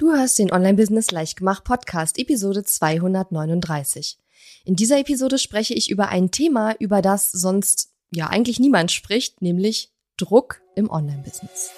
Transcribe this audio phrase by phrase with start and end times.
[0.00, 4.16] Du hörst den Online-Business Leichtgemacht Podcast, Episode 239.
[4.64, 9.42] In dieser Episode spreche ich über ein Thema, über das sonst ja eigentlich niemand spricht,
[9.42, 11.72] nämlich Druck im Online-Business.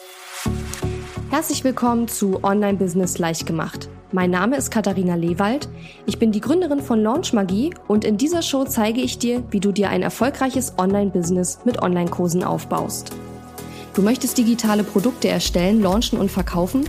[1.30, 3.88] Herzlich willkommen zu Online-Business Leichtgemacht.
[4.12, 5.68] Mein Name ist Katharina Lewald.
[6.06, 9.58] Ich bin die Gründerin von Launch Magie und in dieser Show zeige ich dir, wie
[9.58, 13.10] du dir ein erfolgreiches Online-Business mit Online-Kursen aufbaust.
[13.94, 16.88] Du möchtest digitale Produkte erstellen, launchen und verkaufen?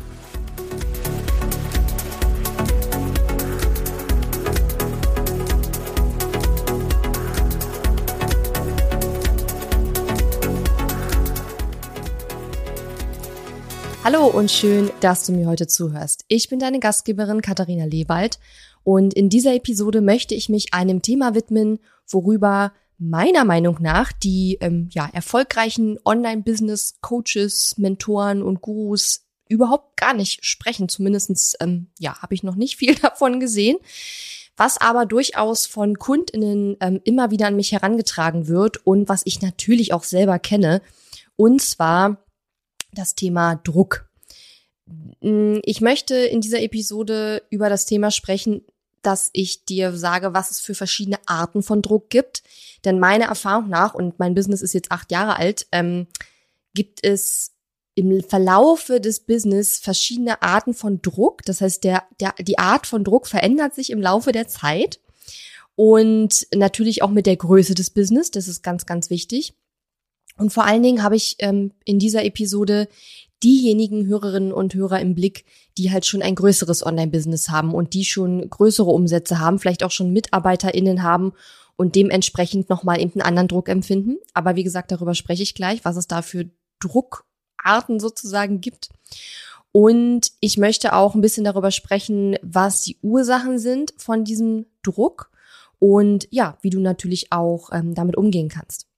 [14.03, 16.25] Hallo und schön, dass du mir heute zuhörst.
[16.27, 18.39] Ich bin deine Gastgeberin Katharina Lewald
[18.83, 21.77] und in dieser Episode möchte ich mich einem Thema widmen,
[22.09, 30.43] worüber meiner Meinung nach die ähm, ja, erfolgreichen Online-Business-Coaches, Mentoren und Gurus überhaupt gar nicht
[30.45, 30.89] sprechen.
[30.89, 33.77] Zumindestens ähm, ja, habe ich noch nicht viel davon gesehen.
[34.57, 39.43] Was aber durchaus von KundInnen ähm, immer wieder an mich herangetragen wird und was ich
[39.43, 40.81] natürlich auch selber kenne.
[41.35, 42.17] Und zwar
[42.93, 44.09] das Thema Druck.
[45.21, 48.61] Mm, ich möchte in dieser Episode über das Thema sprechen,
[49.01, 52.43] dass ich dir sage, was es für verschiedene Arten von Druck gibt.
[52.85, 56.07] Denn meiner Erfahrung nach, und mein Business ist jetzt acht Jahre alt, ähm,
[56.73, 57.51] gibt es
[57.95, 61.43] im Verlaufe des Business verschiedene Arten von Druck.
[61.45, 64.99] Das heißt, der, der, die Art von Druck verändert sich im Laufe der Zeit.
[65.75, 68.31] Und natürlich auch mit der Größe des Business.
[68.31, 69.53] Das ist ganz, ganz wichtig.
[70.37, 72.87] Und vor allen Dingen habe ich ähm, in dieser Episode
[73.43, 75.45] diejenigen Hörerinnen und Hörer im Blick,
[75.77, 79.91] die halt schon ein größeres Online-Business haben und die schon größere Umsätze haben, vielleicht auch
[79.91, 81.33] schon MitarbeiterInnen haben
[81.75, 84.17] und dementsprechend nochmal eben einen anderen Druck empfinden.
[84.33, 86.49] Aber wie gesagt, darüber spreche ich gleich, was es da für
[86.79, 88.89] Druckarten sozusagen gibt.
[89.71, 95.31] Und ich möchte auch ein bisschen darüber sprechen, was die Ursachen sind von diesem Druck
[95.79, 98.90] und ja, wie du natürlich auch ähm, damit umgehen kannst.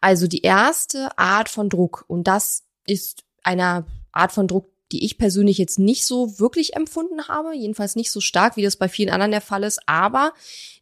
[0.00, 5.18] Also die erste Art von Druck, und das ist eine Art von Druck, die ich
[5.18, 9.10] persönlich jetzt nicht so wirklich empfunden habe, jedenfalls nicht so stark, wie das bei vielen
[9.10, 10.32] anderen der Fall ist, aber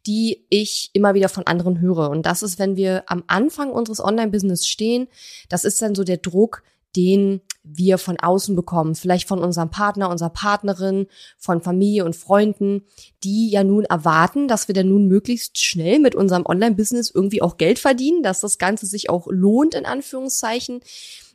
[0.07, 2.09] die ich immer wieder von anderen höre.
[2.09, 5.07] Und das ist, wenn wir am Anfang unseres Online-Business stehen,
[5.47, 6.63] das ist dann so der Druck,
[6.95, 11.07] den wir von außen bekommen, vielleicht von unserem Partner, unserer Partnerin,
[11.37, 12.85] von Familie und Freunden,
[13.23, 17.57] die ja nun erwarten, dass wir dann nun möglichst schnell mit unserem Online-Business irgendwie auch
[17.57, 20.81] Geld verdienen, dass das Ganze sich auch lohnt, in Anführungszeichen.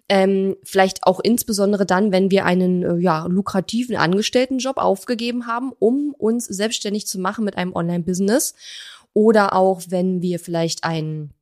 [0.08, 6.14] Ähm, vielleicht auch insbesondere dann, wenn wir einen äh, ja, lukrativen Angestelltenjob aufgegeben haben, um
[6.18, 8.54] uns selbstständig zu machen mit einem Online-Business.
[9.14, 11.32] Oder auch, wenn wir vielleicht einen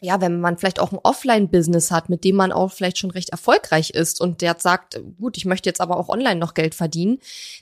[0.00, 3.30] ja, wenn man vielleicht auch ein Offline-Business hat, mit dem man auch vielleicht schon recht
[3.30, 7.18] erfolgreich ist und der sagt, gut, ich möchte jetzt aber auch online noch Geld verdienen.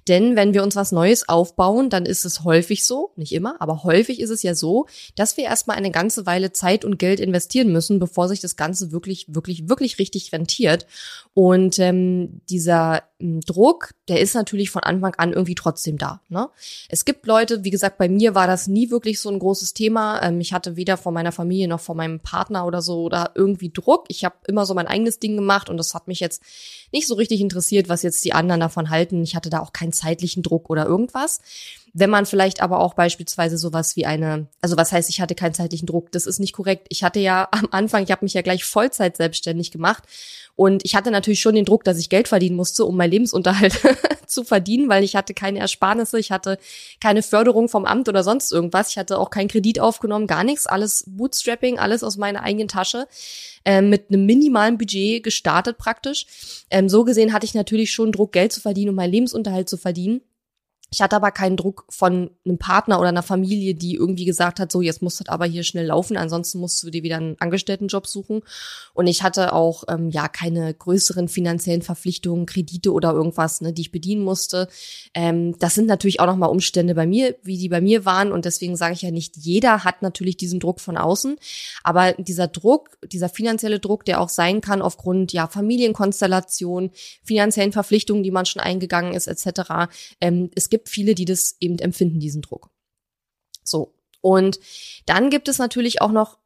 [0.07, 3.85] Denn wenn wir uns was Neues aufbauen, dann ist es häufig so, nicht immer, aber
[3.85, 7.73] häufig ist es ja so, dass wir erstmal eine ganze Weile Zeit und Geld investieren
[7.73, 10.87] müssen, bevor sich das Ganze wirklich, wirklich, wirklich richtig rentiert.
[11.33, 16.21] Und ähm, dieser ähm, Druck, der ist natürlich von Anfang an irgendwie trotzdem da.
[16.29, 16.49] Ne?
[16.89, 20.23] Es gibt Leute, wie gesagt, bei mir war das nie wirklich so ein großes Thema.
[20.23, 23.71] Ähm, ich hatte weder von meiner Familie noch von meinem Partner oder so oder irgendwie
[23.71, 24.05] Druck.
[24.09, 26.43] Ich habe immer so mein eigenes Ding gemacht und das hat mich jetzt
[26.93, 29.23] nicht so richtig interessiert, was jetzt die anderen davon halten.
[29.23, 31.41] Ich hatte da auch keinen zeitlichen Druck oder irgendwas.
[31.99, 35.55] Wenn man vielleicht aber auch beispielsweise sowas wie eine, also was heißt, ich hatte keinen
[35.55, 36.89] zeitlichen Druck, das ist nicht korrekt.
[36.91, 40.05] Ich hatte ja am Anfang, ich habe mich ja gleich Vollzeit selbstständig gemacht
[40.57, 43.81] und ich hatte natürlich schon den Druck, dass ich Geld verdienen musste, um mein Lebensunterhalt
[44.27, 46.59] zu verdienen, weil ich hatte keine Ersparnisse, ich hatte
[47.01, 50.67] keine Förderung vom Amt oder sonst irgendwas, ich hatte auch keinen Kredit aufgenommen, gar nichts,
[50.67, 53.09] alles Bootstrapping, alles aus meiner eigenen Tasche
[53.65, 56.27] äh, mit einem minimalen Budget gestartet praktisch.
[56.69, 59.79] Ähm, so gesehen hatte ich natürlich schon Druck, Geld zu verdienen, um meinen Lebensunterhalt zu
[59.79, 60.21] verdienen.
[60.89, 64.71] Ich hatte aber keinen Druck von einem Partner oder einer Familie, die irgendwie gesagt hat,
[64.71, 68.07] so jetzt musst du aber hier schnell laufen, ansonsten musst du dir wieder einen Angestelltenjob
[68.07, 68.43] suchen.
[68.95, 73.83] Und ich hatte auch ähm, ja keine größeren finanziellen Verpflichtungen, Kredite oder irgendwas, ne, die
[73.83, 74.69] ich bedienen musste.
[75.13, 78.31] Ähm, das sind natürlich auch nochmal Umstände bei mir, wie die bei mir waren.
[78.31, 81.37] Und deswegen sage ich ja nicht, jeder hat natürlich diesen Druck von außen.
[81.83, 86.93] Aber dieser Druck, dieser finanzielle Druck, der auch sein kann aufgrund ja Familienkonstellation,
[87.25, 89.89] finanziellen Verpflichtungen, die man schon eingegangen ist, etc.
[90.21, 92.69] Ähm, es gibt gibt viele, die das eben empfinden, diesen Druck.
[93.65, 93.95] So.
[94.21, 94.61] Und
[95.07, 96.39] dann gibt es natürlich auch noch,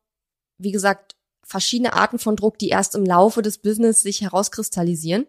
[0.58, 5.26] wie gesagt, verschiedene Arten von Druck, die erst im Laufe des Business sich herauskristallisieren.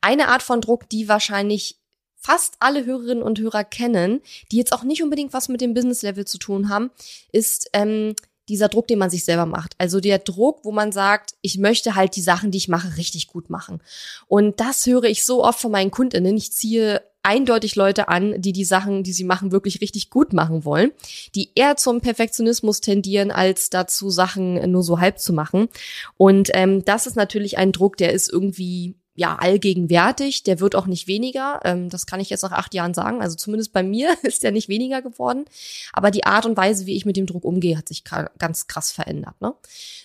[0.00, 1.80] Eine Art von Druck, die wahrscheinlich
[2.16, 4.20] fast alle Hörerinnen und Hörer kennen,
[4.52, 6.92] die jetzt auch nicht unbedingt was mit dem Business Level zu tun haben,
[7.32, 8.14] ist ähm,
[8.48, 9.74] dieser Druck, den man sich selber macht.
[9.78, 13.26] Also der Druck, wo man sagt, ich möchte halt die Sachen, die ich mache, richtig
[13.26, 13.82] gut machen.
[14.28, 16.36] Und das höre ich so oft von meinen Kundinnen.
[16.36, 20.64] Ich ziehe eindeutig Leute an, die die Sachen, die sie machen, wirklich richtig gut machen
[20.64, 20.92] wollen,
[21.34, 25.68] die eher zum Perfektionismus tendieren, als dazu Sachen nur so halb zu machen.
[26.16, 30.86] Und ähm, das ist natürlich ein Druck, der ist irgendwie ja allgegenwärtig, der wird auch
[30.86, 31.60] nicht weniger.
[31.64, 33.22] Ähm, das kann ich jetzt nach acht Jahren sagen.
[33.22, 35.44] Also zumindest bei mir ist der nicht weniger geworden.
[35.92, 38.92] Aber die Art und Weise, wie ich mit dem Druck umgehe, hat sich ganz krass
[38.92, 39.40] verändert.
[39.40, 39.54] Ne?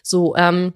[0.04, 0.74] So, ähm,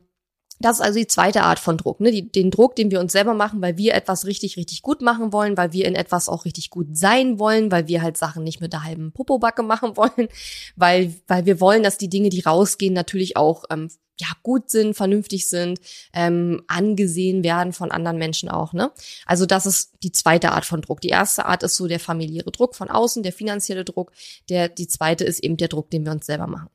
[0.63, 2.10] das ist also die zweite Art von Druck, ne?
[2.10, 5.33] Die, den Druck, den wir uns selber machen, weil wir etwas richtig, richtig gut machen
[5.33, 8.62] wollen, weil wir in etwas auch richtig gut sein wollen, weil wir halt Sachen nicht
[8.62, 10.30] mit der halben Popobacke machen wollen,
[10.77, 13.89] weil, weil wir wollen, dass die Dinge, die rausgehen, natürlich auch ähm,
[14.21, 15.81] ja gut sind, vernünftig sind,
[16.13, 18.71] ähm, angesehen werden von anderen Menschen auch.
[18.71, 18.89] Ne?
[19.25, 21.01] Also das ist die zweite Art von Druck.
[21.01, 24.13] Die erste Art ist so der familiäre Druck von außen, der finanzielle Druck.
[24.48, 26.69] Der die zweite ist eben der Druck, den wir uns selber machen.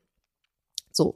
[0.91, 1.15] So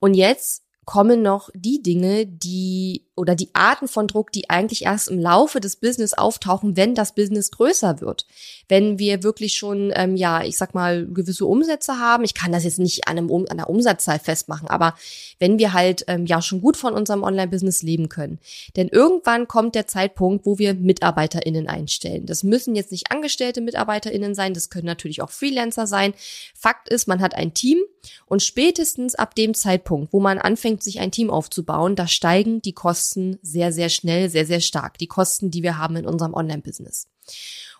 [0.00, 5.08] und jetzt kommen noch die Dinge, die oder die Arten von Druck, die eigentlich erst
[5.08, 8.26] im Laufe des Business auftauchen, wenn das Business größer wird.
[8.66, 12.24] Wenn wir wirklich schon, ähm, ja, ich sag mal, gewisse Umsätze haben.
[12.24, 14.94] Ich kann das jetzt nicht an, einem, an einer Umsatzzahl festmachen, aber
[15.38, 18.38] wenn wir halt ähm, ja schon gut von unserem Online-Business leben können.
[18.76, 22.24] Denn irgendwann kommt der Zeitpunkt, wo wir MitarbeiterInnen einstellen.
[22.24, 26.14] Das müssen jetzt nicht angestellte MitarbeiterInnen sein, das können natürlich auch Freelancer sein.
[26.54, 27.78] Fakt ist, man hat ein Team
[28.26, 32.72] und spätestens ab dem Zeitpunkt, wo man anfängt, sich ein Team aufzubauen, da steigen die
[32.72, 34.98] Kosten Kosten sehr, sehr schnell, sehr, sehr stark.
[34.98, 37.08] Die Kosten, die wir haben in unserem Online-Business.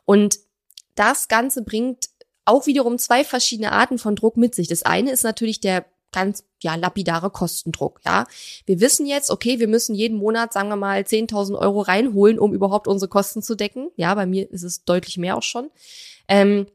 [0.04, 0.38] Und
[0.96, 2.08] das Ganze bringt
[2.44, 4.66] auch wiederum zwei verschiedene Arten von Druck mit sich.
[4.66, 8.00] Das eine ist natürlich der ganz ja lapidare Kostendruck.
[8.04, 8.26] Ja,
[8.66, 12.52] wir wissen jetzt, okay, wir müssen jeden Monat, sagen wir mal, 10.000 Euro reinholen, um
[12.52, 13.90] überhaupt unsere Kosten zu decken.
[13.94, 15.70] Ja, bei mir ist es deutlich mehr auch schon.
[16.26, 16.66] Ähm,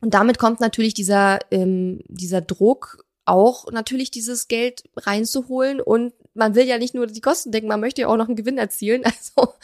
[0.00, 6.54] und damit kommt natürlich dieser ähm, dieser Druck auch natürlich dieses Geld reinzuholen und man
[6.54, 9.02] will ja nicht nur die Kosten decken, man möchte ja auch noch einen Gewinn erzielen.
[9.18, 9.54] Also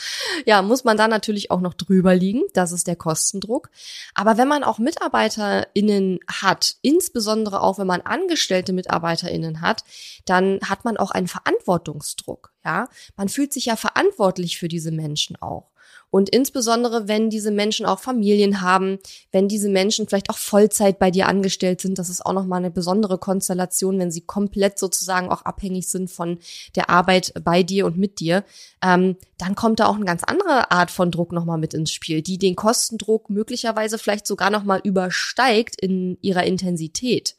[0.46, 2.42] ja, muss man da natürlich auch noch drüber liegen.
[2.54, 3.70] Das ist der Kostendruck.
[4.14, 9.84] Aber wenn man auch MitarbeiterInnen hat, insbesondere auch wenn man angestellte MitarbeiterInnen hat,
[10.24, 12.52] dann hat man auch einen Verantwortungsdruck.
[12.64, 15.70] Ja, man fühlt sich ja verantwortlich für diese Menschen auch.
[16.14, 19.00] Und insbesondere, wenn diese Menschen auch Familien haben,
[19.32, 22.70] wenn diese Menschen vielleicht auch Vollzeit bei dir angestellt sind, das ist auch nochmal eine
[22.70, 26.38] besondere Konstellation, wenn sie komplett sozusagen auch abhängig sind von
[26.76, 28.44] der Arbeit bei dir und mit dir,
[28.80, 32.22] ähm, dann kommt da auch eine ganz andere Art von Druck nochmal mit ins Spiel,
[32.22, 37.34] die den Kostendruck möglicherweise vielleicht sogar nochmal übersteigt in ihrer Intensität.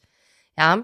[0.57, 0.83] Ja,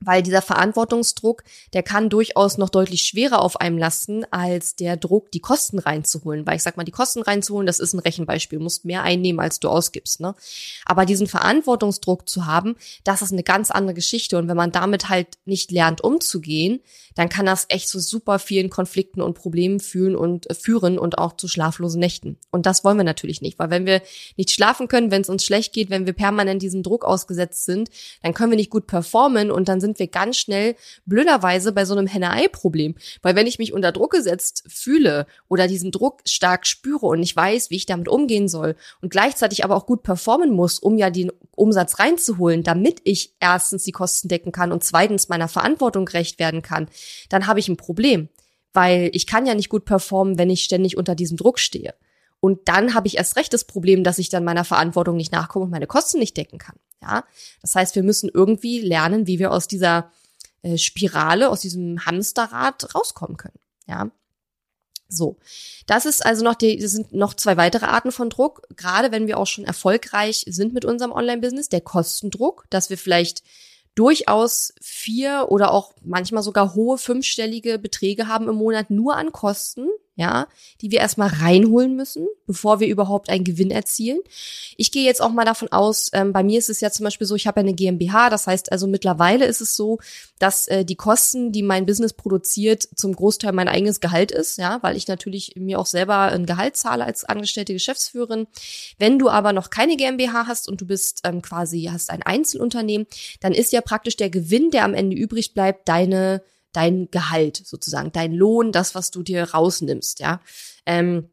[0.00, 1.42] weil dieser Verantwortungsdruck,
[1.72, 6.46] der kann durchaus noch deutlich schwerer auf einem lasten, als der Druck, die Kosten reinzuholen.
[6.46, 8.58] Weil ich sag mal, die Kosten reinzuholen, das ist ein Rechenbeispiel.
[8.58, 10.20] Du musst mehr einnehmen, als du ausgibst.
[10.20, 10.34] Ne?
[10.84, 14.38] Aber diesen Verantwortungsdruck zu haben, das ist eine ganz andere Geschichte.
[14.38, 16.80] Und wenn man damit halt nicht lernt, umzugehen,
[17.14, 21.18] dann kann das echt zu super vielen Konflikten und Problemen fühlen und äh, führen und
[21.18, 22.38] auch zu schlaflosen Nächten.
[22.50, 24.02] Und das wollen wir natürlich nicht, weil wenn wir
[24.36, 27.90] nicht schlafen können, wenn es uns schlecht geht, wenn wir permanent diesem Druck ausgesetzt sind,
[28.22, 31.84] dann können wir nicht gut performen und dann sind sind wir ganz schnell blöderweise bei
[31.84, 32.94] so einem Henne-Ei-Problem.
[33.22, 37.34] Weil wenn ich mich unter Druck gesetzt fühle oder diesen Druck stark spüre und nicht
[37.34, 41.10] weiß, wie ich damit umgehen soll und gleichzeitig aber auch gut performen muss, um ja
[41.10, 46.38] den Umsatz reinzuholen, damit ich erstens die Kosten decken kann und zweitens meiner Verantwortung gerecht
[46.38, 46.88] werden kann,
[47.28, 48.28] dann habe ich ein Problem.
[48.72, 51.94] Weil ich kann ja nicht gut performen, wenn ich ständig unter diesem Druck stehe.
[52.40, 55.66] Und dann habe ich erst recht das Problem, dass ich dann meiner Verantwortung nicht nachkomme
[55.66, 56.76] und meine Kosten nicht decken kann.
[57.02, 57.24] Ja,
[57.62, 60.10] das heißt, wir müssen irgendwie lernen, wie wir aus dieser
[60.62, 63.58] äh, Spirale, aus diesem Hamsterrad rauskommen können.
[63.86, 64.10] Ja.
[65.08, 65.38] So,
[65.86, 68.62] das ist also noch die, das sind noch zwei weitere Arten von Druck.
[68.76, 73.42] Gerade wenn wir auch schon erfolgreich sind mit unserem Online-Business, der Kostendruck, dass wir vielleicht
[73.96, 79.88] durchaus vier oder auch manchmal sogar hohe fünfstellige Beträge haben im Monat nur an Kosten,
[80.20, 80.48] ja,
[80.82, 84.20] die wir erstmal reinholen müssen, bevor wir überhaupt einen Gewinn erzielen.
[84.76, 87.26] Ich gehe jetzt auch mal davon aus, ähm, bei mir ist es ja zum Beispiel
[87.26, 89.98] so, ich habe ja eine GmbH, das heißt also mittlerweile ist es so,
[90.38, 94.78] dass äh, die Kosten, die mein Business produziert, zum Großteil mein eigenes Gehalt ist, ja,
[94.82, 98.46] weil ich natürlich mir auch selber ein Gehalt zahle als angestellte Geschäftsführerin.
[98.98, 103.06] Wenn du aber noch keine GmbH hast und du bist ähm, quasi, hast ein Einzelunternehmen,
[103.40, 108.12] dann ist ja praktisch der Gewinn, der am Ende übrig bleibt, deine dein Gehalt sozusagen,
[108.12, 110.40] dein Lohn, das, was du dir rausnimmst, ja.
[110.86, 111.30] Ähm,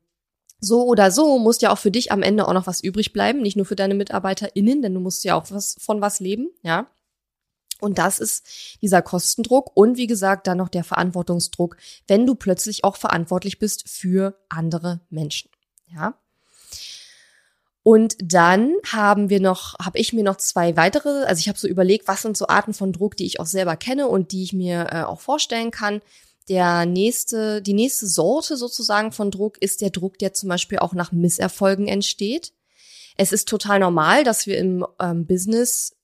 [0.60, 3.41] so oder so muss ja auch für dich am Ende auch noch was übrig bleiben,
[3.41, 6.89] nicht nur für deine MitarbeiterInnen, denn du musst ja auch was von was leben, ja.
[7.79, 11.77] Und das ist dieser Kostendruck und wie gesagt dann noch der Verantwortungsdruck,
[12.08, 15.51] wenn du plötzlich auch verantwortlich bist für andere Menschen,
[15.88, 16.20] ja.
[17.88, 21.70] Und dann haben wir noch, habe ich mir noch zwei weitere, also ich habe so
[21.70, 24.51] überlegt, was sind so Arten von Druck, die ich auch selber kenne und die ich
[24.51, 26.01] mir äh, auch vorstellen kann.
[26.50, 30.91] Der nächste, die nächste Sorte sozusagen von Druck ist der Druck, der zum Beispiel auch
[30.91, 32.51] nach Misserfolgen entsteht.
[33.15, 35.96] Es ist total normal, dass wir im ähm, Business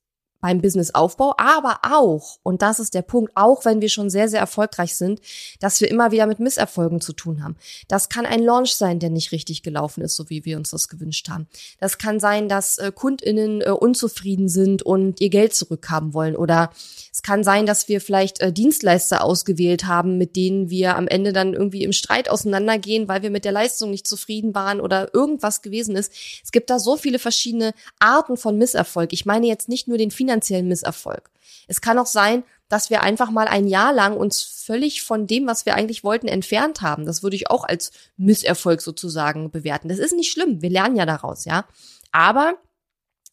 [0.43, 4.41] beim Businessaufbau, aber auch, und das ist der Punkt, auch wenn wir schon sehr, sehr
[4.41, 5.21] erfolgreich sind,
[5.61, 7.55] dass wir immer wieder mit Misserfolgen zu tun haben.
[7.87, 10.89] Das kann ein Launch sein, der nicht richtig gelaufen ist, so wie wir uns das
[10.89, 11.47] gewünscht haben.
[11.79, 16.35] Das kann sein, dass äh, KundInnen äh, unzufrieden sind und ihr Geld zurückhaben wollen.
[16.35, 16.71] Oder
[17.13, 21.31] es kann sein, dass wir vielleicht äh, Dienstleister ausgewählt haben, mit denen wir am Ende
[21.31, 25.61] dann irgendwie im Streit auseinandergehen, weil wir mit der Leistung nicht zufrieden waren oder irgendwas
[25.61, 26.11] gewesen ist.
[26.43, 29.13] Es gibt da so viele verschiedene Arten von Misserfolg.
[29.13, 31.29] Ich meine jetzt nicht nur den finanziellen finanziellen Misserfolg.
[31.67, 35.45] Es kann auch sein, dass wir einfach mal ein Jahr lang uns völlig von dem,
[35.45, 37.05] was wir eigentlich wollten, entfernt haben.
[37.05, 39.89] Das würde ich auch als Misserfolg sozusagen bewerten.
[39.89, 40.61] Das ist nicht schlimm.
[40.61, 41.65] Wir lernen ja daraus, ja.
[42.11, 42.55] Aber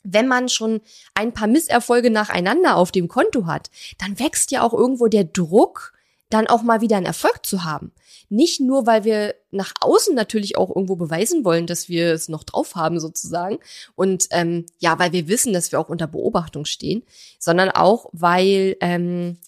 [0.03, 0.81] wenn man schon
[1.15, 5.93] ein paar Misserfolge nacheinander auf dem Konto hat, dann wächst ja auch irgendwo der Druck,
[6.31, 7.93] dann auch mal wieder einen Erfolg zu haben.
[8.29, 12.45] Nicht nur, weil wir nach außen natürlich auch irgendwo beweisen wollen, dass wir es noch
[12.45, 13.59] drauf haben sozusagen
[13.97, 17.03] und ähm, ja, weil wir wissen, dass wir auch unter Beobachtung stehen,
[17.39, 19.39] sondern auch, weil ähm,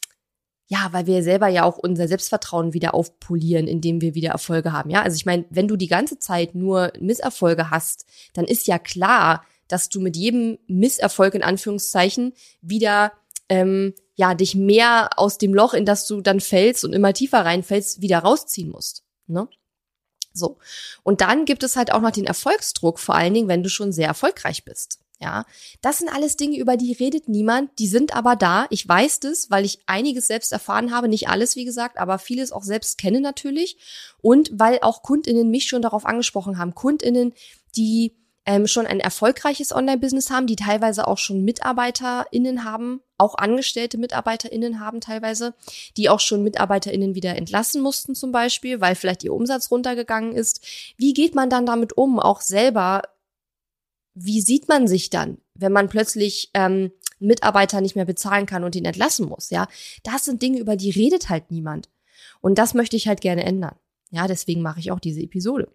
[0.72, 4.88] ja, weil wir selber ja auch unser Selbstvertrauen wieder aufpolieren, indem wir wieder Erfolge haben.
[4.88, 8.78] Ja, also ich meine, wenn du die ganze Zeit nur Misserfolge hast, dann ist ja
[8.78, 13.12] klar, dass du mit jedem Misserfolg in Anführungszeichen wieder
[13.48, 17.44] ähm, ja, dich mehr aus dem Loch, in das du dann fällst und immer tiefer
[17.44, 19.04] reinfällst, wieder rausziehen musst.
[19.26, 19.48] Ne?
[20.32, 20.58] So.
[21.02, 23.92] Und dann gibt es halt auch noch den Erfolgsdruck, vor allen Dingen, wenn du schon
[23.92, 25.00] sehr erfolgreich bist.
[25.20, 25.44] Ja,
[25.82, 28.66] das sind alles Dinge, über die redet niemand, die sind aber da.
[28.70, 32.50] Ich weiß das, weil ich einiges selbst erfahren habe, nicht alles, wie gesagt, aber vieles
[32.50, 33.76] auch selbst kenne natürlich.
[34.20, 36.74] Und weil auch KundInnen mich schon darauf angesprochen haben.
[36.74, 37.34] KundInnen,
[37.76, 43.98] die ähm, schon ein erfolgreiches Online-Business haben, die teilweise auch schon MitarbeiterInnen haben, auch angestellte
[43.98, 45.54] MitarbeiterInnen haben teilweise,
[45.96, 50.64] die auch schon MitarbeiterInnen wieder entlassen mussten zum Beispiel, weil vielleicht ihr Umsatz runtergegangen ist.
[50.96, 53.02] Wie geht man dann damit um, auch selber?
[54.14, 58.74] Wie sieht man sich dann, wenn man plötzlich ähm, Mitarbeiter nicht mehr bezahlen kann und
[58.74, 59.50] ihn entlassen muss?
[59.50, 59.68] Ja,
[60.02, 61.88] das sind Dinge, über die redet halt niemand.
[62.40, 63.76] Und das möchte ich halt gerne ändern.
[64.10, 65.72] Ja, deswegen mache ich auch diese Episode.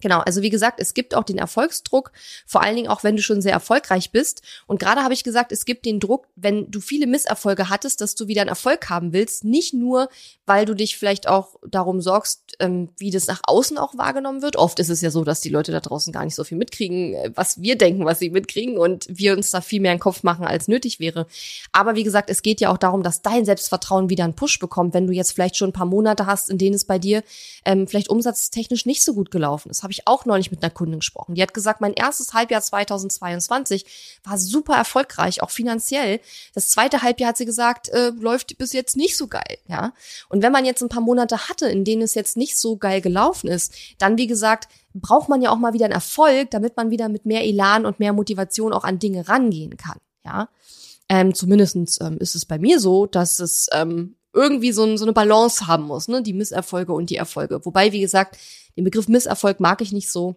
[0.00, 2.12] Genau, also wie gesagt, es gibt auch den Erfolgsdruck,
[2.46, 4.42] vor allen Dingen auch, wenn du schon sehr erfolgreich bist.
[4.68, 8.14] Und gerade habe ich gesagt, es gibt den Druck, wenn du viele Misserfolge hattest, dass
[8.14, 9.42] du wieder einen Erfolg haben willst.
[9.42, 10.08] Nicht nur,
[10.46, 14.54] weil du dich vielleicht auch darum sorgst, ähm, wie das nach außen auch wahrgenommen wird.
[14.54, 17.14] Oft ist es ja so, dass die Leute da draußen gar nicht so viel mitkriegen,
[17.14, 20.02] äh, was wir denken, was sie mitkriegen und wir uns da viel mehr in den
[20.02, 21.26] Kopf machen, als nötig wäre.
[21.72, 24.94] Aber wie gesagt, es geht ja auch darum, dass dein Selbstvertrauen wieder einen Push bekommt,
[24.94, 27.24] wenn du jetzt vielleicht schon ein paar Monate hast, in denen es bei dir
[27.64, 31.00] ähm, vielleicht umsatztechnisch nicht so gut gelaufen ist habe ich auch neulich mit einer Kundin
[31.00, 31.34] gesprochen.
[31.34, 36.20] Die hat gesagt, mein erstes Halbjahr 2022 war super erfolgreich, auch finanziell.
[36.52, 39.94] Das zweite Halbjahr hat sie gesagt, äh, läuft bis jetzt nicht so geil, ja.
[40.28, 43.00] Und wenn man jetzt ein paar Monate hatte, in denen es jetzt nicht so geil
[43.00, 46.90] gelaufen ist, dann wie gesagt, braucht man ja auch mal wieder einen Erfolg, damit man
[46.90, 50.50] wieder mit mehr Elan und mehr Motivation auch an Dinge rangehen kann, ja.
[51.08, 55.12] Ähm, zumindestens ähm, ist es bei mir so, dass es ähm, irgendwie so, so eine
[55.12, 56.22] Balance haben muss, ne?
[56.22, 57.64] Die Misserfolge und die Erfolge.
[57.64, 58.38] Wobei, wie gesagt,
[58.76, 60.36] den Begriff Misserfolg mag ich nicht so.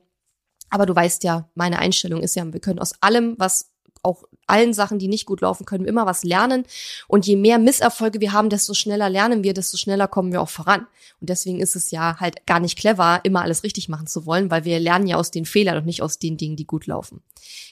[0.70, 3.72] Aber du weißt ja, meine Einstellung ist ja, wir können aus allem, was
[4.04, 6.66] auch allen Sachen, die nicht gut laufen, können wir immer was lernen.
[7.08, 10.50] Und je mehr Misserfolge wir haben, desto schneller lernen wir, desto schneller kommen wir auch
[10.50, 10.88] voran.
[11.20, 14.50] Und deswegen ist es ja halt gar nicht clever, immer alles richtig machen zu wollen,
[14.50, 17.22] weil wir lernen ja aus den Fehlern und nicht aus den Dingen, die gut laufen.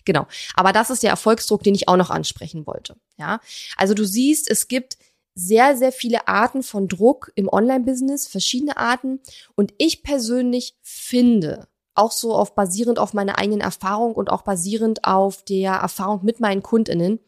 [0.06, 0.28] Genau.
[0.54, 2.96] Aber das ist der Erfolgsdruck, den ich auch noch ansprechen wollte.
[3.18, 3.42] Ja.
[3.76, 4.98] Also du siehst, es gibt
[5.40, 9.20] sehr, sehr viele Arten von Druck im Online-Business, verschiedene Arten.
[9.56, 11.68] Und ich persönlich finde,
[12.00, 16.40] auch so auf basierend auf meiner eigenen Erfahrung und auch basierend auf der Erfahrung mit
[16.40, 17.20] meinen KundInnen,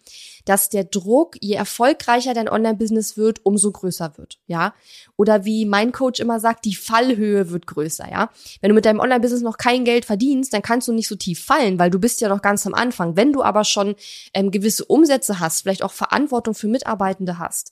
[0.46, 4.74] dass der Druck, je erfolgreicher dein Online-Business wird, umso größer wird, ja.
[5.18, 8.30] Oder wie mein Coach immer sagt, die Fallhöhe wird größer, ja.
[8.62, 11.44] Wenn du mit deinem Online-Business noch kein Geld verdienst, dann kannst du nicht so tief
[11.44, 13.16] fallen, weil du bist ja noch ganz am Anfang.
[13.16, 13.96] Wenn du aber schon
[14.34, 17.72] ähm, gewisse Umsätze hast, vielleicht auch Verantwortung für Mitarbeitende hast,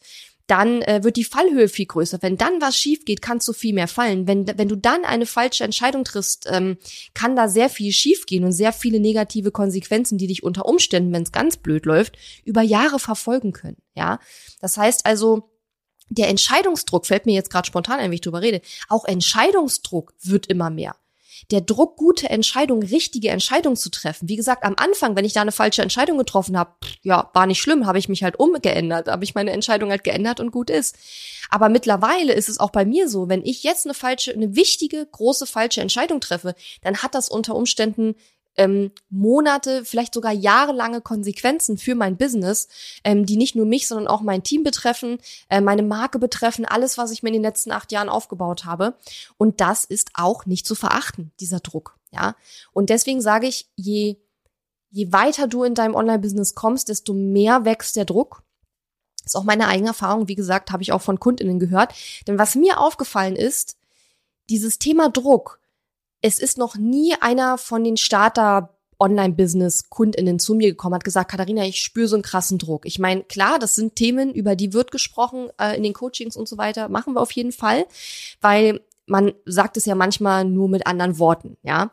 [0.50, 2.20] dann äh, wird die Fallhöhe viel größer.
[2.22, 4.27] Wenn dann was schief geht, kannst du viel mehr fallen.
[4.27, 6.77] Wenn, wenn du dann eine falsche Entscheidung triffst, ähm,
[7.13, 11.13] kann da sehr viel schief gehen und sehr viele negative Konsequenzen, die dich unter Umständen,
[11.13, 13.77] wenn es ganz blöd läuft, über Jahre verfolgen können.
[13.94, 14.20] Ja,
[14.60, 15.51] das heißt also,
[16.10, 18.62] der Entscheidungsdruck fällt mir jetzt gerade spontan ein, wenn ich drüber rede.
[18.88, 20.96] Auch Entscheidungsdruck wird immer mehr
[21.51, 24.29] der Druck, gute Entscheidungen, richtige Entscheidungen zu treffen.
[24.29, 27.62] Wie gesagt, am Anfang, wenn ich da eine falsche Entscheidung getroffen habe, ja, war nicht
[27.62, 30.96] schlimm, habe ich mich halt umgeändert, habe ich meine Entscheidung halt geändert und gut ist.
[31.50, 35.05] Aber mittlerweile ist es auch bei mir so, wenn ich jetzt eine falsche, eine wichtige,
[35.05, 38.15] große falsche Entscheidung treffe, dann hat das unter Umständen
[38.59, 42.67] ähm, Monate, vielleicht sogar jahrelange Konsequenzen für mein Business,
[43.05, 46.97] ähm, die nicht nur mich, sondern auch mein Team betreffen, äh, meine Marke betreffen, alles,
[46.97, 48.95] was ich mir in den letzten acht Jahren aufgebaut habe.
[49.37, 51.97] Und das ist auch nicht zu verachten, dieser Druck.
[52.11, 52.35] Ja.
[52.73, 54.17] Und deswegen sage ich, je,
[54.89, 58.43] je weiter du in deinem Online-Business kommst, desto mehr wächst der Druck.
[59.25, 60.27] Ist auch meine eigene Erfahrung.
[60.27, 61.93] Wie gesagt, habe ich auch von KundInnen gehört.
[62.27, 63.77] Denn was mir aufgefallen ist,
[64.49, 65.59] dieses Thema Druck,
[66.21, 71.63] es ist noch nie einer von den Starter Online-Business-KundInnen zu mir gekommen, hat gesagt, Katharina,
[71.63, 72.85] ich spüre so einen krassen Druck.
[72.85, 76.49] Ich meine, klar, das sind Themen, über die wird gesprochen äh, in den Coachings und
[76.49, 77.85] so weiter, machen wir auf jeden Fall,
[78.41, 81.91] weil man sagt es ja manchmal nur mit anderen Worten, ja.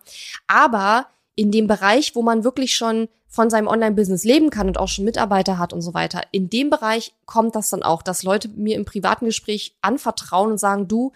[0.49, 1.07] Aber
[1.37, 5.05] in dem Bereich, wo man wirklich schon von seinem Online-Business leben kann und auch schon
[5.05, 8.77] Mitarbeiter hat und so weiter, in dem Bereich kommt das dann auch, dass Leute mir
[8.77, 11.13] im privaten Gespräch anvertrauen und sagen, du,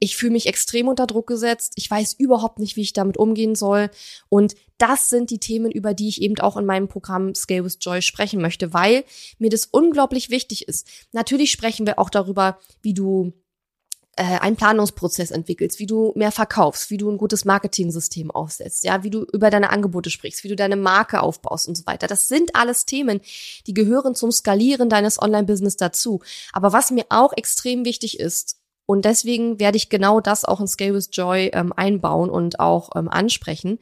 [0.00, 1.72] ich fühle mich extrem unter Druck gesetzt.
[1.76, 3.90] Ich weiß überhaupt nicht, wie ich damit umgehen soll.
[4.28, 7.78] Und das sind die Themen, über die ich eben auch in meinem Programm Scale with
[7.80, 9.04] Joy sprechen möchte, weil
[9.38, 10.86] mir das unglaublich wichtig ist.
[11.12, 13.32] Natürlich sprechen wir auch darüber, wie du
[14.18, 19.04] äh, einen Planungsprozess entwickelst, wie du mehr verkaufst, wie du ein gutes Marketing-System aufsetzt, ja,
[19.04, 22.06] wie du über deine Angebote sprichst, wie du deine Marke aufbaust und so weiter.
[22.06, 23.20] Das sind alles Themen,
[23.66, 26.20] die gehören zum Skalieren deines Online-Business dazu.
[26.52, 28.57] Aber was mir auch extrem wichtig ist,
[28.90, 32.96] und deswegen werde ich genau das auch in Scale with Joy ähm, einbauen und auch
[32.96, 33.78] ähm, ansprechen,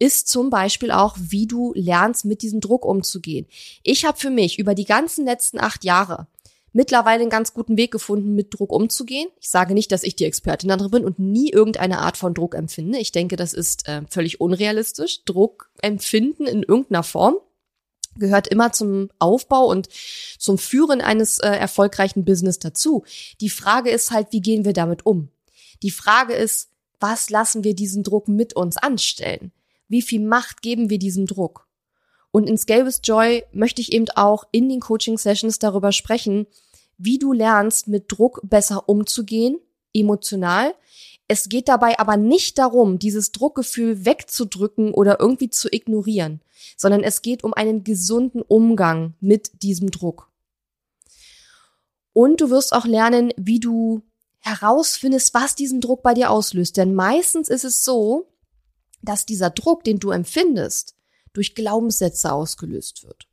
[0.00, 3.46] ist zum Beispiel auch, wie du lernst, mit diesem Druck umzugehen.
[3.84, 6.26] Ich habe für mich über die ganzen letzten acht Jahre
[6.72, 9.28] mittlerweile einen ganz guten Weg gefunden, mit Druck umzugehen.
[9.40, 12.56] Ich sage nicht, dass ich die Expertin darin bin und nie irgendeine Art von Druck
[12.56, 12.98] empfinde.
[12.98, 15.24] Ich denke, das ist äh, völlig unrealistisch.
[15.24, 17.36] Druck empfinden in irgendeiner Form
[18.18, 19.88] gehört immer zum Aufbau und
[20.38, 23.04] zum Führen eines äh, erfolgreichen Business dazu.
[23.40, 25.28] Die Frage ist halt, wie gehen wir damit um?
[25.82, 26.70] Die Frage ist,
[27.00, 29.52] was lassen wir diesen Druck mit uns anstellen?
[29.88, 31.68] Wie viel Macht geben wir diesem Druck?
[32.30, 36.46] Und in Scale with Joy möchte ich eben auch in den Coaching Sessions darüber sprechen,
[36.98, 39.58] wie du lernst, mit Druck besser umzugehen,
[39.94, 40.74] emotional,
[41.28, 46.40] es geht dabei aber nicht darum, dieses Druckgefühl wegzudrücken oder irgendwie zu ignorieren,
[46.76, 50.30] sondern es geht um einen gesunden Umgang mit diesem Druck.
[52.14, 54.02] Und du wirst auch lernen, wie du
[54.38, 56.78] herausfindest, was diesen Druck bei dir auslöst.
[56.78, 58.26] Denn meistens ist es so,
[59.02, 60.96] dass dieser Druck, den du empfindest,
[61.34, 63.28] durch Glaubenssätze ausgelöst wird.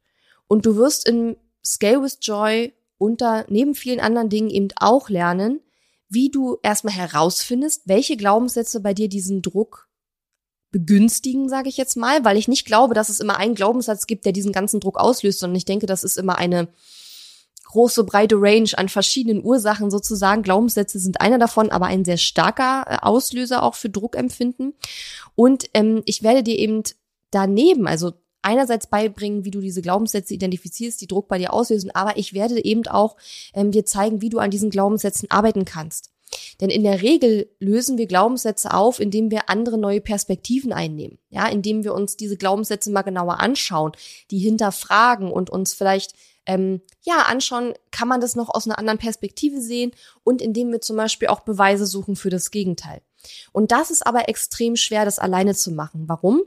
[0.48, 5.62] Und du wirst in Scale with Joy unter neben vielen anderen Dingen eben auch lernen,
[6.08, 9.90] wie du erstmal herausfindest, welche Glaubenssätze bei dir diesen Druck
[10.72, 14.26] begünstigen, sage ich jetzt mal, weil ich nicht glaube, dass es immer einen Glaubenssatz gibt,
[14.26, 16.68] der diesen ganzen Druck auslöst, sondern ich denke, das ist immer eine
[17.76, 20.44] große, breite Range an verschiedenen Ursachen sozusagen.
[20.44, 24.74] Glaubenssätze sind einer davon, aber ein sehr starker äh, Auslöser auch für Druckempfinden.
[25.36, 26.84] Und ähm, ich werde dir eben
[27.32, 28.14] daneben, also
[28.46, 32.64] einerseits beibringen, wie du diese Glaubenssätze identifizierst, die Druck bei dir auslösen, aber ich werde
[32.64, 33.18] eben auch
[33.54, 36.12] ähm, dir zeigen, wie du an diesen Glaubenssätzen arbeiten kannst.
[36.60, 41.20] Denn in der Regel lösen wir Glaubenssätze auf, indem wir andere neue Perspektiven einnehmen.
[41.30, 43.92] Ja, indem wir uns diese Glaubenssätze mal genauer anschauen,
[44.32, 46.14] die hinterfragen und uns vielleicht
[46.46, 49.92] ähm, ja anschauen, kann man das noch aus einer anderen Perspektive sehen
[50.24, 53.02] und indem wir zum Beispiel auch Beweise suchen für das Gegenteil.
[53.52, 56.08] Und das ist aber extrem schwer, das alleine zu machen.
[56.08, 56.44] Warum?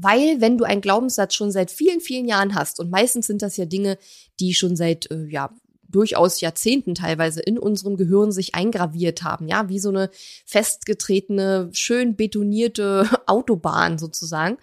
[0.00, 3.56] Weil, wenn du einen Glaubenssatz schon seit vielen, vielen Jahren hast, und meistens sind das
[3.56, 3.98] ja Dinge,
[4.38, 5.50] die schon seit, äh, ja,
[5.88, 10.10] durchaus Jahrzehnten teilweise in unserem Gehirn sich eingraviert haben, ja, wie so eine
[10.44, 14.58] festgetretene, schön betonierte Autobahn sozusagen.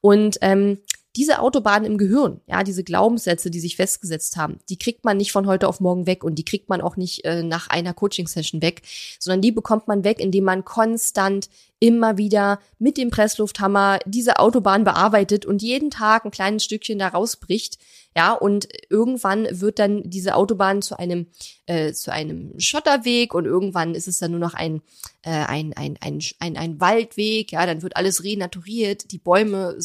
[0.00, 0.78] Und ähm,
[1.16, 5.32] diese Autobahn im Gehirn, ja, diese Glaubenssätze, die sich festgesetzt haben, die kriegt man nicht
[5.32, 8.62] von heute auf morgen weg und die kriegt man auch nicht äh, nach einer Coaching-Session
[8.62, 8.82] weg,
[9.18, 11.48] sondern die bekommt man weg, indem man konstant
[11.80, 17.08] immer wieder mit dem Presslufthammer diese Autobahn bearbeitet und jeden Tag ein kleines Stückchen da
[17.08, 17.78] rausbricht.
[18.16, 21.28] Ja, und irgendwann wird dann diese Autobahn zu einem,
[21.66, 24.82] äh, zu einem Schotterweg und irgendwann ist es dann nur noch ein,
[25.22, 27.52] äh, ein, ein, ein, ein, ein Waldweg.
[27.52, 29.78] Ja, dann wird alles renaturiert, die Bäume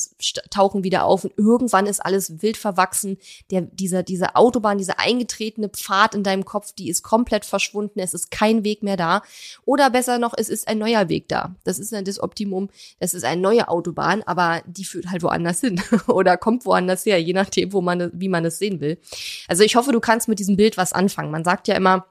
[0.49, 3.17] tauchen wieder auf und irgendwann ist alles wild verwachsen.
[3.51, 7.99] Der, dieser, diese Autobahn, dieser eingetretene Pfad in deinem Kopf, die ist komplett verschwunden.
[7.99, 9.21] Es ist kein Weg mehr da.
[9.63, 11.55] Oder besser noch, es ist ein neuer Weg da.
[11.65, 12.69] Das ist dann das Optimum.
[12.99, 17.21] Das ist eine neue Autobahn, aber die führt halt woanders hin oder kommt woanders her,
[17.21, 18.97] je nachdem, wo man, wie man es sehen will.
[19.47, 21.31] Also ich hoffe, du kannst mit diesem Bild was anfangen.
[21.31, 22.05] Man sagt ja immer,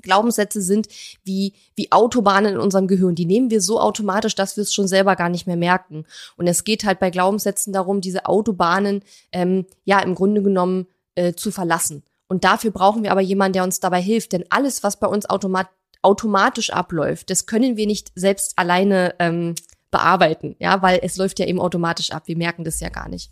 [0.00, 0.88] Glaubenssätze sind
[1.22, 3.14] wie, wie Autobahnen in unserem Gehirn.
[3.14, 6.04] Die nehmen wir so automatisch, dass wir es schon selber gar nicht mehr merken.
[6.36, 11.34] Und es geht halt bei Glaubenssätzen darum, diese Autobahnen ähm, ja im Grunde genommen äh,
[11.34, 12.02] zu verlassen.
[12.26, 14.32] Und dafür brauchen wir aber jemanden, der uns dabei hilft.
[14.32, 15.68] Denn alles, was bei uns automat
[16.02, 19.54] automatisch abläuft, das können wir nicht selbst alleine ähm,
[19.92, 22.22] bearbeiten, ja, weil es läuft ja eben automatisch ab.
[22.26, 23.30] Wir merken das ja gar nicht.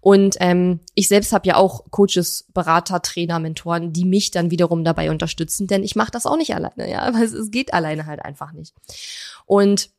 [0.00, 4.82] Und ähm, ich selbst habe ja auch Coaches, Berater, Trainer, Mentoren, die mich dann wiederum
[4.82, 8.06] dabei unterstützen, denn ich mache das auch nicht alleine, ja, weil es, es geht alleine
[8.06, 8.74] halt einfach nicht.
[9.46, 9.90] Und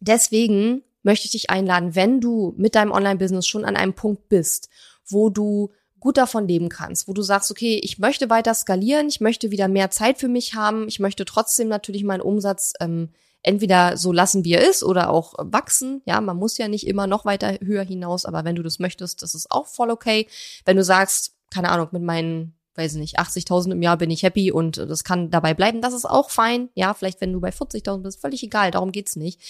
[0.00, 4.70] deswegen möchte ich dich einladen, wenn du mit deinem Online-Business schon an einem Punkt bist,
[5.06, 9.20] wo du gut davon leben kannst, wo du sagst, okay, ich möchte weiter skalieren, ich
[9.20, 13.10] möchte wieder mehr Zeit für mich haben, ich möchte trotzdem natürlich meinen Umsatz ähm,
[13.42, 16.02] entweder so lassen, wie er ist, oder auch wachsen.
[16.04, 19.22] Ja, man muss ja nicht immer noch weiter höher hinaus, aber wenn du das möchtest,
[19.22, 20.26] das ist auch voll okay.
[20.64, 24.52] Wenn du sagst, keine Ahnung, mit meinen weiß nicht, 80.000 im Jahr bin ich happy
[24.52, 25.82] und das kann dabei bleiben.
[25.82, 26.68] Das ist auch fein.
[26.74, 28.70] Ja, vielleicht wenn du bei 40.000 bist, völlig egal.
[28.70, 29.40] Darum geht's nicht.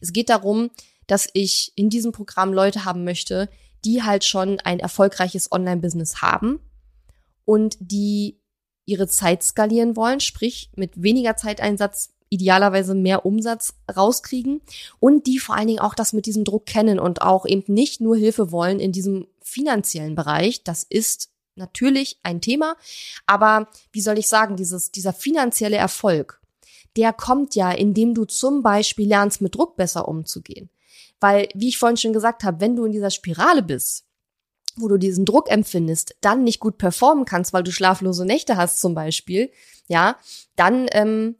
[0.00, 0.70] Es geht darum,
[1.06, 3.50] dass ich in diesem Programm Leute haben möchte,
[3.84, 6.60] die halt schon ein erfolgreiches Online-Business haben
[7.44, 8.40] und die
[8.84, 14.60] ihre Zeit skalieren wollen, sprich mit weniger Zeiteinsatz idealerweise mehr Umsatz rauskriegen
[15.00, 18.00] und die vor allen Dingen auch das mit diesem Druck kennen und auch eben nicht
[18.00, 20.62] nur Hilfe wollen in diesem finanziellen Bereich.
[20.64, 22.76] Das ist natürlich ein Thema,
[23.26, 26.40] aber wie soll ich sagen, dieses, dieser finanzielle Erfolg,
[26.96, 30.70] der kommt ja, indem du zum Beispiel lernst, mit Druck besser umzugehen.
[31.20, 34.04] Weil, wie ich vorhin schon gesagt habe, wenn du in dieser Spirale bist,
[34.76, 38.80] wo du diesen Druck empfindest, dann nicht gut performen kannst, weil du schlaflose Nächte hast
[38.80, 39.50] zum Beispiel,
[39.88, 40.16] ja,
[40.56, 41.36] dann ähm,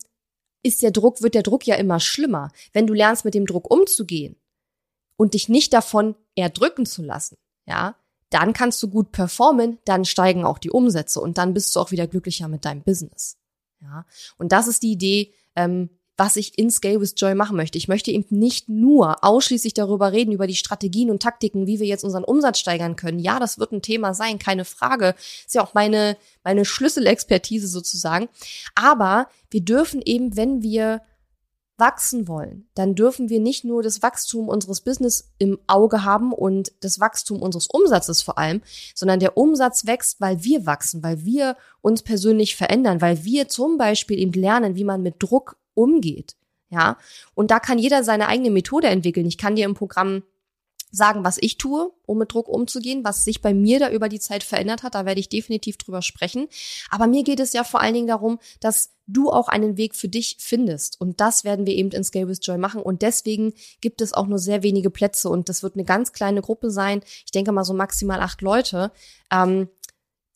[0.63, 2.51] ist der Druck, wird der Druck ja immer schlimmer.
[2.73, 4.37] Wenn du lernst, mit dem Druck umzugehen
[5.17, 7.37] und dich nicht davon erdrücken zu lassen,
[7.67, 7.97] ja,
[8.31, 11.91] dann kannst du gut performen, dann steigen auch die Umsätze und dann bist du auch
[11.91, 13.37] wieder glücklicher mit deinem Business.
[13.81, 14.05] Ja,
[14.39, 17.79] und das ist die Idee, ähm, was ich in Scale with Joy machen möchte.
[17.79, 21.87] Ich möchte eben nicht nur ausschließlich darüber reden, über die Strategien und Taktiken, wie wir
[21.87, 23.21] jetzt unseren Umsatz steigern können.
[23.21, 25.15] Ja, das wird ein Thema sein, keine Frage.
[25.47, 28.29] Ist ja auch meine, meine Schlüsselexpertise sozusagen.
[28.75, 31.03] Aber wir dürfen eben, wenn wir
[31.77, 36.73] wachsen wollen, dann dürfen wir nicht nur das Wachstum unseres Business im Auge haben und
[36.81, 38.63] das Wachstum unseres Umsatzes vor allem,
[38.97, 43.79] sondern der Umsatz wächst, weil wir wachsen, weil wir uns persönlich verändern, weil wir zum
[43.79, 46.37] Beispiel eben lernen, wie man mit Druck umgeht.
[46.71, 46.99] Ja,
[47.35, 49.27] und da kann jeder seine eigene Methode entwickeln.
[49.27, 50.23] Ich kann dir im Programm
[50.91, 54.21] sagen, was ich tue, um mit Druck umzugehen, was sich bei mir da über die
[54.21, 54.95] Zeit verändert hat.
[54.95, 56.49] Da werde ich definitiv drüber sprechen.
[56.91, 60.09] Aber mir geht es ja vor allen Dingen darum, dass du auch einen Weg für
[60.09, 61.01] dich findest.
[61.01, 62.83] Und das werden wir eben in Scale with Joy machen.
[62.83, 65.29] Und deswegen gibt es auch nur sehr wenige Plätze.
[65.29, 67.03] Und das wird eine ganz kleine Gruppe sein.
[67.25, 68.91] Ich denke mal so maximal acht Leute.
[69.31, 69.69] Ähm,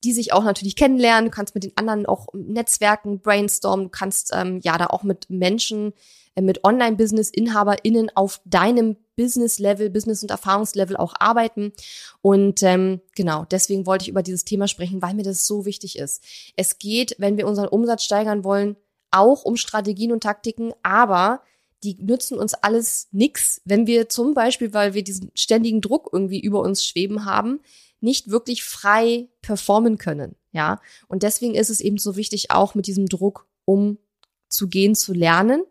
[0.04, 1.30] die sich auch natürlich kennenlernen.
[1.30, 3.86] Du kannst mit den anderen auch Netzwerken brainstormen.
[3.86, 5.92] Du kannst ähm, ja da auch mit Menschen
[6.34, 11.72] äh, mit Online-Business-InhaberInnen auf deinem Business-Level, Business- und Erfahrungslevel auch arbeiten.
[12.20, 15.98] Und ähm, genau, deswegen wollte ich über dieses Thema sprechen, weil mir das so wichtig
[15.98, 16.24] ist.
[16.56, 18.76] Es geht, wenn wir unseren Umsatz steigern wollen,
[19.10, 21.42] auch um Strategien und Taktiken, aber
[21.84, 26.40] die nützen uns alles nix, wenn wir zum Beispiel, weil wir diesen ständigen Druck irgendwie
[26.40, 27.60] über uns schweben haben,
[28.02, 30.36] nicht wirklich frei performen können.
[30.52, 35.62] Ja, und deswegen ist es eben so wichtig, auch mit diesem Druck umzugehen, zu lernen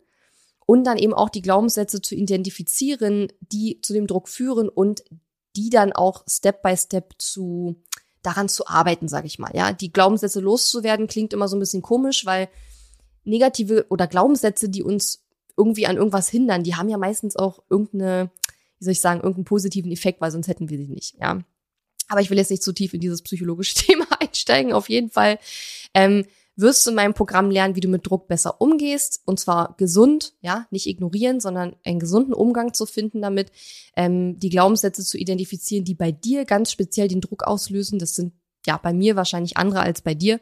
[0.65, 5.03] und dann eben auch die Glaubenssätze zu identifizieren, die zu dem Druck führen und
[5.55, 7.75] die dann auch Step by Step zu
[8.23, 9.51] daran zu arbeiten, sage ich mal.
[9.53, 12.49] Ja, die Glaubenssätze loszuwerden klingt immer so ein bisschen komisch, weil
[13.23, 15.23] negative oder Glaubenssätze, die uns
[15.57, 18.31] irgendwie an irgendwas hindern, die haben ja meistens auch irgendeine,
[18.79, 21.17] wie soll ich sagen, irgendeinen positiven Effekt, weil sonst hätten wir sie nicht.
[21.19, 21.39] Ja,
[22.11, 24.73] aber ich will jetzt nicht zu tief in dieses psychologische Thema einsteigen.
[24.73, 25.39] Auf jeden Fall
[25.93, 26.25] ähm,
[26.57, 30.33] wirst du in meinem Programm lernen, wie du mit Druck besser umgehst und zwar gesund,
[30.41, 33.51] ja, nicht ignorieren, sondern einen gesunden Umgang zu finden damit,
[33.95, 37.97] ähm, die Glaubenssätze zu identifizieren, die bei dir ganz speziell den Druck auslösen.
[37.97, 38.33] Das sind
[38.65, 40.39] ja bei mir wahrscheinlich andere als bei dir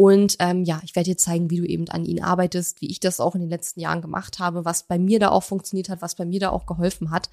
[0.00, 3.00] und ähm, ja, ich werde dir zeigen, wie du eben an ihnen arbeitest, wie ich
[3.00, 6.02] das auch in den letzten Jahren gemacht habe, was bei mir da auch funktioniert hat,
[6.02, 7.30] was bei mir da auch geholfen hat.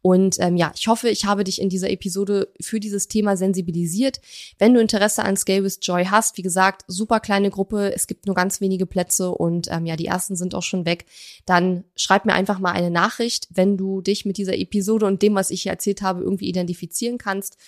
[0.00, 4.22] Und ähm, ja, ich hoffe, ich habe dich in dieser Episode für dieses Thema sensibilisiert.
[4.58, 8.24] Wenn du Interesse an Scale with Joy hast, wie gesagt, super kleine Gruppe, es gibt
[8.24, 11.04] nur ganz wenige Plätze und ähm, ja, die ersten sind auch schon weg,
[11.44, 15.34] dann schreib mir einfach mal eine Nachricht, wenn du dich mit dieser Episode und dem,
[15.34, 17.58] was ich hier erzählt habe, irgendwie identifizieren kannst.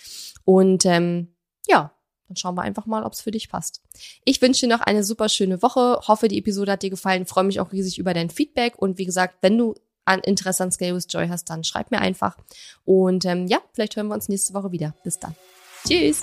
[0.47, 1.29] Und ähm,
[1.69, 1.93] ja,
[2.29, 3.83] dann schauen wir einfach mal, ob es für dich passt.
[4.25, 6.01] Ich wünsche dir noch eine super schöne Woche.
[6.07, 7.27] Hoffe, die Episode hat dir gefallen.
[7.27, 8.79] Freue mich auch riesig über dein Feedback.
[8.79, 12.01] Und wie gesagt, wenn du an Interesse an Scale with Joy hast, dann schreib mir
[12.01, 12.37] einfach.
[12.85, 14.95] Und ähm, ja, vielleicht hören wir uns nächste Woche wieder.
[15.05, 15.35] Bis dann.
[15.87, 16.23] Tschüss.